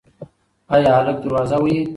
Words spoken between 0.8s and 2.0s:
هلک دروازه وهي؟